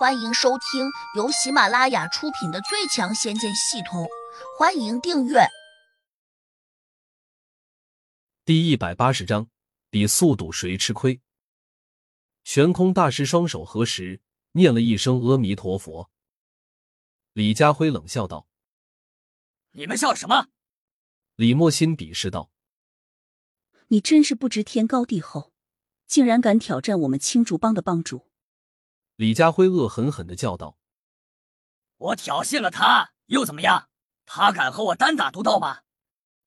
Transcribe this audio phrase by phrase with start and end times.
[0.00, 4.04] 欢迎收听由喜马拉雅出品的《最强仙剑系统》，
[4.58, 5.40] 欢迎订阅。
[8.46, 9.50] 第一百八十章，
[9.90, 11.20] 比速度谁吃亏？
[12.44, 16.10] 悬空大师双手合十，念了一声阿弥陀佛。
[17.34, 18.46] 李家辉冷笑道
[19.72, 20.46] ：“你们笑什么？”
[21.36, 22.50] 李莫心鄙视道
[23.88, 25.52] ：“你真是不知天高地厚，
[26.06, 28.28] 竟然敢挑战我们青竹帮的帮主！”
[29.20, 30.78] 李家辉恶狠狠的叫道
[31.98, 33.90] ：“我挑衅了他，又怎么样？
[34.24, 35.82] 他敢和我单打独斗吗？”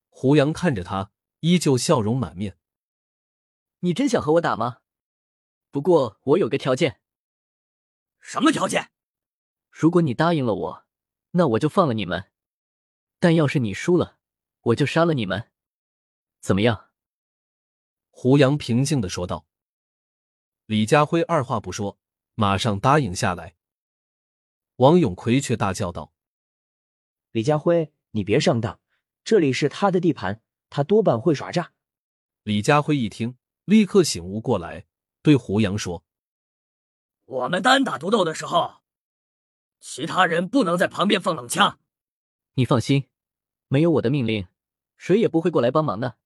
[0.10, 2.58] 胡杨看着他，依旧笑容满面。
[3.82, 4.80] “你真想和我打吗？
[5.70, 7.00] 不过我有个条件。
[8.20, 8.90] ”“什么条件
[9.70, 10.86] ？”“如果你答应了我，
[11.34, 12.32] 那我就放了你们；
[13.20, 14.18] 但要是你输了，
[14.62, 15.52] 我就杀了你们。
[16.40, 16.90] 怎么样？”
[18.10, 19.46] 胡杨平静的说道。
[20.66, 22.00] 李家辉二话不说。
[22.36, 23.56] 马上答应下来。
[24.78, 26.14] 王永奎却大叫道
[27.32, 28.80] ：“李家辉，你别上当！
[29.24, 31.74] 这里是他的地盘，他多半会耍诈。”
[32.44, 34.86] 李家辉一听，立刻醒悟过来，
[35.22, 36.04] 对胡杨说
[37.26, 38.82] ：“我们单打独斗的时候，
[39.80, 41.80] 其他人不能在旁边放冷枪。
[42.56, 43.10] 你放心，
[43.68, 44.48] 没有我的命令，
[44.98, 46.18] 谁也不会过来帮忙的。”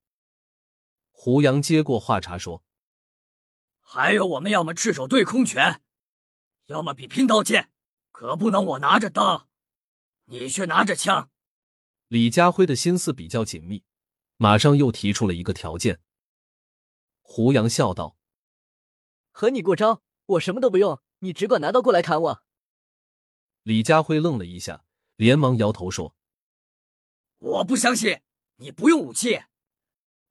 [1.12, 2.64] 胡杨接过话茬说
[3.82, 5.82] ：“还有，我们要么赤手对空拳。”
[6.68, 7.72] 要么比拼刀剑，
[8.12, 9.48] 可不能我拿着刀，
[10.26, 11.30] 你却拿着枪。
[12.10, 13.84] 李家辉的心思比较紧密，
[14.36, 16.02] 马上又提出了一个条件。
[17.22, 18.18] 胡杨笑道
[19.32, 22.44] ：“和你过招，我什么都不用，你只管拿刀过来砍我。”
[23.64, 24.84] 李家辉愣了一下，
[25.16, 26.16] 连忙摇头说
[27.40, 28.20] ：“我不相信，
[28.58, 29.44] 你不用武器。”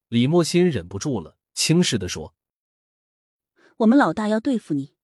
[0.09, 2.35] 李莫心忍不住了，轻视的说
[3.79, 4.95] ：“我们老大要对付你。”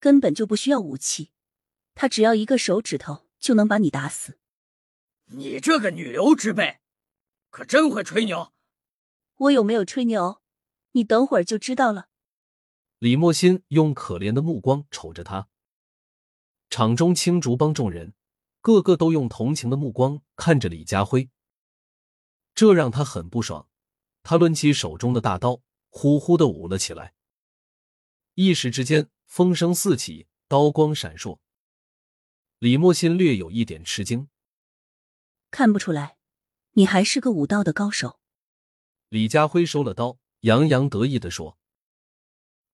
[0.00, 1.30] 根本就不需要武器，
[1.94, 4.38] 他只要一个手指头就能把你打死。
[5.26, 6.80] 你这个女流之辈，
[7.50, 8.52] 可真会吹牛！
[9.36, 10.40] 我有没有吹牛？
[10.92, 12.08] 你等会儿就知道了。
[12.98, 15.48] 李莫心用可怜的目光瞅着他。
[16.70, 18.14] 场中青竹帮众人
[18.60, 21.28] 个个都用同情的目光看着李家辉，
[22.54, 23.68] 这让他很不爽。
[24.22, 25.60] 他抡起手中的大刀，
[25.90, 27.14] 呼呼的舞了起来。
[28.34, 29.10] 一时之间。
[29.30, 31.38] 风声四起，刀光闪烁。
[32.58, 34.28] 李莫心略有一点吃惊，
[35.52, 36.16] 看不出来，
[36.72, 38.18] 你还是个武道的高手。
[39.08, 41.56] 李家辉收了刀，洋洋得意的说：“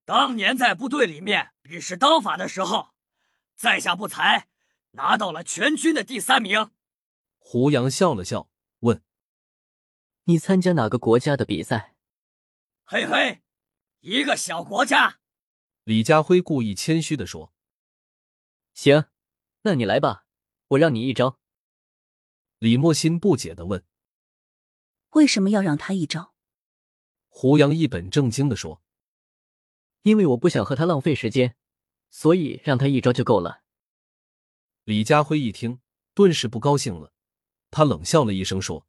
[0.06, 2.94] 当年在部队里面比试刀法的时候，
[3.54, 4.48] 在下不才
[4.92, 6.70] 拿到了全军的第三名。”
[7.36, 9.02] 胡杨笑了笑，问
[10.24, 11.94] ：“你参加哪个国家的比赛
[12.84, 13.42] ？”“嘿嘿，
[14.00, 15.18] 一个小国家。”
[15.86, 17.54] 李家辉故意谦虚的说
[18.74, 19.04] ：“行，
[19.62, 20.26] 那你来吧，
[20.70, 21.38] 我让你一招。”
[22.58, 23.86] 李莫心不解的问
[25.14, 26.34] ：“为什么要让他一招？”
[27.30, 28.82] 胡杨一本正经的说
[30.02, 31.56] ：“因为我不想和他浪费时间，
[32.10, 33.62] 所以让他一招就够了。”
[34.82, 35.80] 李家辉一听，
[36.14, 37.12] 顿时不高兴了，
[37.70, 38.88] 他冷笑了一声说：“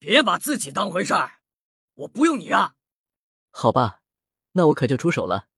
[0.00, 1.42] 别把自己当回事儿，
[1.92, 2.76] 我不用你啊。”
[3.52, 4.00] 好吧，
[4.52, 5.50] 那我可就出手了。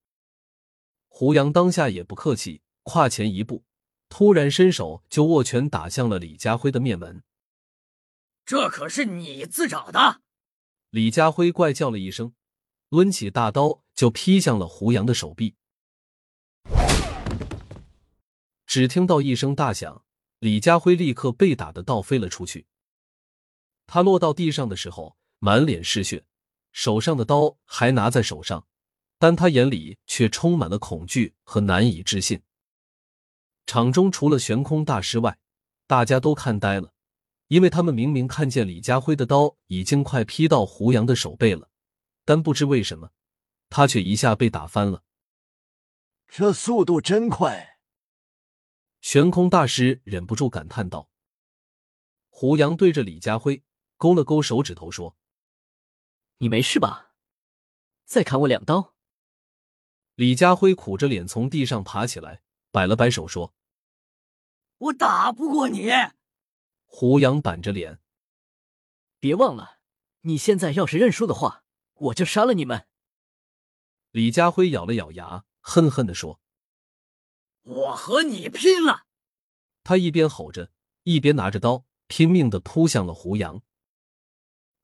[1.08, 3.64] 胡杨当下也不客气，跨前一步，
[4.08, 7.22] 突然伸手就握拳打向了李家辉的面门。
[8.46, 10.20] 这可是你自找的！
[10.90, 12.32] 李家辉怪叫了一声，
[12.90, 15.56] 抡起大刀就劈向了胡杨的手臂。
[18.64, 20.04] 只听到一声大响，
[20.38, 22.66] 李家辉立刻被打的倒飞了出去。
[23.86, 26.24] 他落到地上的时候，满脸是血，
[26.72, 28.66] 手上的刀还拿在手上。
[29.18, 32.42] 但他眼里却充满了恐惧和难以置信。
[33.66, 35.38] 场中除了悬空大师外，
[35.86, 36.92] 大家都看呆了，
[37.48, 41.68] 因为他们明明看见李家辉的刀已经快劈到胡杨的手背了，
[42.24, 43.10] 但不知为什么，
[43.68, 45.02] 他却一下被打翻了。
[46.28, 47.78] 这速度真快！
[49.00, 51.10] 悬空大师忍不住感叹道。
[52.28, 53.64] 胡杨对着李家辉
[53.96, 55.16] 勾了勾手指头，说
[56.38, 57.14] ：“你没事吧？
[58.04, 58.94] 再砍我两刀。”
[60.18, 62.42] 李家辉苦着脸从地上爬起来，
[62.72, 63.54] 摆了摆手说
[64.78, 65.92] ：“我打不过你。”
[66.86, 68.00] 胡杨板着脸
[69.20, 69.78] ：“别忘了，
[70.22, 71.62] 你现在要是认输的话，
[71.94, 72.88] 我就杀了你们。”
[74.10, 76.40] 李家辉咬了咬牙，恨恨的说
[77.62, 79.06] ：“我和你拼了！”
[79.84, 80.72] 他一边吼着，
[81.04, 83.62] 一边拿着刀拼命的扑向了胡杨。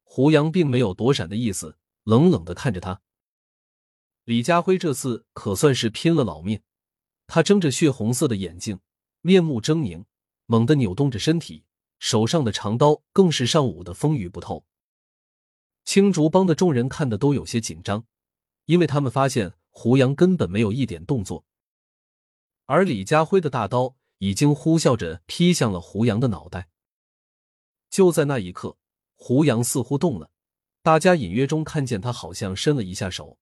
[0.05, 3.03] 胡杨并没有躲闪的意思，冷冷的看着他。
[4.25, 6.63] 李家辉这次可算是拼了老命，
[7.27, 8.81] 他睁着血红色的眼睛，
[9.21, 10.07] 面目狰狞，
[10.47, 11.65] 猛地扭动着身体，
[11.99, 14.65] 手上的长刀更是上舞的风雨不透。
[15.85, 18.07] 青竹帮的众人看的都有些紧张，
[18.65, 21.45] 因为他们发现胡杨根本没有一点动作，
[22.65, 26.71] 而李家辉的大刀已经呼啸着劈向了胡杨的脑袋。
[27.91, 28.79] 就在那一刻，
[29.17, 30.31] 胡杨似乎动了，
[30.83, 33.39] 大家隐约中看见他好像伸了一下手。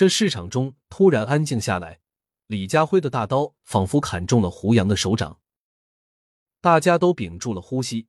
[0.00, 2.00] 这市场中突然安静下来，
[2.46, 5.38] 李家辉的大刀仿佛砍中了胡杨的手掌，
[6.62, 8.08] 大家都屏住了呼吸。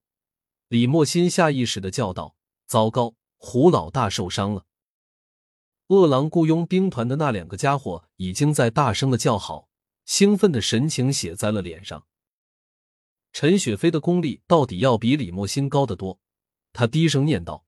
[0.70, 2.38] 李莫心下意识的叫道。
[2.66, 4.66] 糟糕，胡老大受伤了！
[5.88, 9.68] 饿狼雇佣兵团的那两个家伙已经在大声的叫好，
[10.06, 12.08] 兴奋的神情写在了脸上。
[13.34, 16.22] 陈雪飞的功力到底要比李莫心高得多，
[16.72, 17.66] 他低声念道：“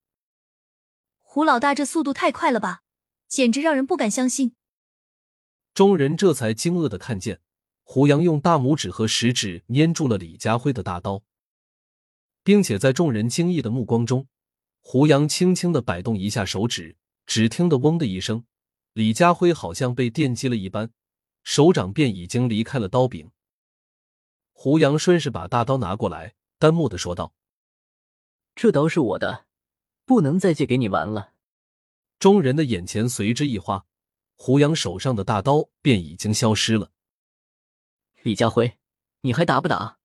[1.20, 2.84] 胡老大这速度太快了吧，
[3.34, 4.54] 简直让人不敢相信。”
[5.74, 7.42] 众人这才惊愕的看见，
[7.82, 11.24] 胡杨用大拇指和食指捏住了李家辉的大刀，
[12.44, 14.28] 并且在众人惊异的目光中。
[14.82, 16.96] 胡杨轻轻的摆动一下手指，
[17.26, 18.46] 只听得“嗡”的一声，
[18.94, 20.92] 李家辉好像被电击了一般，
[21.44, 23.32] 手掌便已经离开了刀柄。
[24.52, 27.34] 胡杨顺势把大刀拿过来，淡漠的说道
[28.54, 29.48] ：“这刀是我的，
[30.06, 31.33] 不能再借给你玩了。”
[32.24, 33.86] 众人的眼前随之一花，
[34.38, 36.94] 胡杨手上的大刀便已经消失了。
[38.22, 38.80] 李家辉，
[39.20, 40.00] 你还打不打？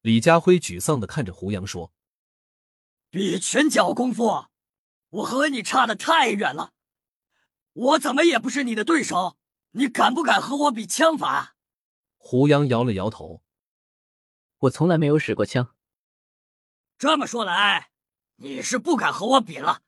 [0.00, 1.92] 李家辉沮丧的看着胡杨说。
[3.08, 4.46] 比拳脚功夫，
[5.10, 6.72] 我和你差的太远了，
[7.72, 9.38] 我怎么也不是你的对手。
[9.74, 11.54] 你敢不敢和我比枪法？
[12.16, 13.44] 胡杨摇了摇头，
[14.58, 15.72] 我从来没有使过枪。
[16.98, 17.92] 这么说来，
[18.38, 19.82] 你是不敢和我比了。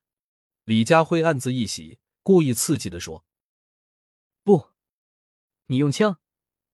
[0.68, 3.24] 李家辉暗自一喜，故意刺激的说
[4.44, 4.68] ：“不，
[5.68, 6.18] 你用枪，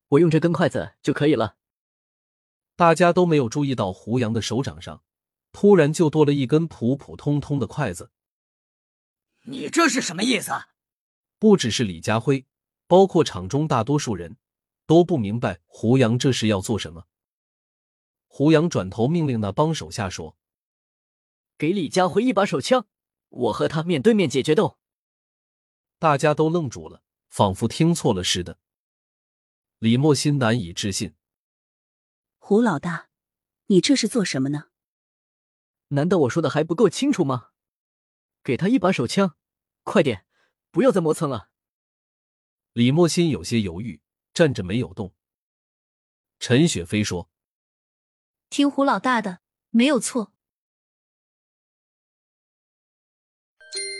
[0.09, 1.59] 我用这根筷子就可以了。”
[2.75, 5.05] 大家都没有注意到胡杨的手掌上。
[5.53, 8.11] 突然就多了一根普普通通的筷子，
[9.43, 10.51] 你这是什么意思？
[11.39, 12.47] 不只是李家辉，
[12.89, 14.39] 包括场中大多数人
[14.87, 17.07] 都不明白胡杨这是要做什么。
[18.27, 20.37] 胡杨转头命令那帮手下说
[21.57, 22.89] ：“给李家辉一把手枪，
[23.35, 24.79] 我和他面对面解决斗。”
[25.99, 28.59] 大家都愣住了，仿佛听错了似的。
[29.79, 31.15] 李莫心难以置信
[32.39, 33.11] ：“胡老大，
[33.67, 34.71] 你这是做什么呢？”
[35.89, 37.51] 难道我说的还不够清楚吗？
[38.43, 39.37] 给他一把手枪，
[39.85, 40.27] 快点，
[40.71, 41.51] 不要再磨蹭了。
[42.73, 44.03] 李莫心有些犹豫，
[44.35, 45.15] 站着没有动。
[46.39, 47.31] 陈雪飞说
[48.51, 49.41] ：“听胡老大的，
[49.71, 50.34] 没有错。”